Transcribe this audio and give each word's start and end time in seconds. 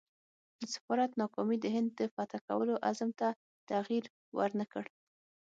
د 0.59 0.61
سفارت 0.73 1.11
ناکامي 1.21 1.57
د 1.61 1.65
هند 1.75 1.89
د 1.99 2.01
فتح 2.15 2.39
کولو 2.47 2.73
عزم 2.89 3.09
ته 3.19 3.27
تغییر 3.71 4.05
ورنه 4.37 4.65
کړ. 4.71 4.85